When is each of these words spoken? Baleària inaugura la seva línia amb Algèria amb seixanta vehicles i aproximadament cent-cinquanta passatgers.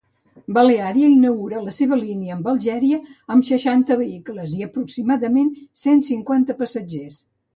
Baleària 0.57 1.09
inaugura 1.15 1.59
la 1.65 1.73
seva 1.79 1.99
línia 1.99 2.37
amb 2.37 2.49
Algèria 2.53 2.97
amb 3.35 3.47
seixanta 3.51 3.99
vehicles 4.01 4.57
i 4.61 4.65
aproximadament 4.69 5.53
cent-cinquanta 5.83 6.59
passatgers. 6.63 7.23